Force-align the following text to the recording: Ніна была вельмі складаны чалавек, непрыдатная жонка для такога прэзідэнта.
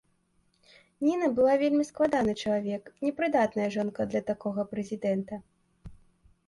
Ніна 1.07 1.27
была 1.39 1.53
вельмі 1.63 1.85
складаны 1.91 2.33
чалавек, 2.47 2.83
непрыдатная 3.07 3.69
жонка 3.75 4.01
для 4.13 4.21
такога 4.33 4.61
прэзідэнта. 4.75 5.35